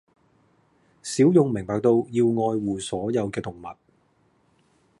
[1.03, 3.65] 小勇明白到要愛護所有嘅動物